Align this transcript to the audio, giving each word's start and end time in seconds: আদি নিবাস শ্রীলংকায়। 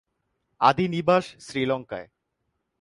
আদি 0.61 0.85
নিবাস 0.87 1.25
শ্রীলংকায়। 1.39 2.07